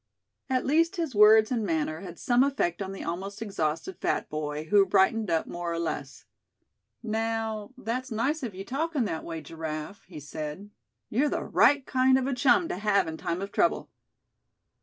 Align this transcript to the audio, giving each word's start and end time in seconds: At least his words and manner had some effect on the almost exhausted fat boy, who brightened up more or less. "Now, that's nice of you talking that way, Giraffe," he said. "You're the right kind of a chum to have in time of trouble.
At 0.49 0.65
least 0.65 0.95
his 0.95 1.13
words 1.13 1.51
and 1.51 1.63
manner 1.63 1.99
had 1.99 2.17
some 2.17 2.43
effect 2.43 2.81
on 2.81 2.91
the 2.91 3.03
almost 3.03 3.39
exhausted 3.39 3.99
fat 3.99 4.29
boy, 4.29 4.63
who 4.71 4.83
brightened 4.83 5.29
up 5.29 5.45
more 5.45 5.71
or 5.71 5.77
less. 5.77 6.25
"Now, 7.03 7.69
that's 7.77 8.09
nice 8.11 8.41
of 8.41 8.55
you 8.55 8.65
talking 8.65 9.05
that 9.05 9.23
way, 9.23 9.41
Giraffe," 9.41 10.01
he 10.05 10.19
said. 10.19 10.71
"You're 11.11 11.29
the 11.29 11.43
right 11.43 11.85
kind 11.85 12.17
of 12.17 12.25
a 12.25 12.33
chum 12.33 12.67
to 12.69 12.77
have 12.77 13.07
in 13.07 13.15
time 13.15 13.43
of 13.43 13.51
trouble. 13.51 13.91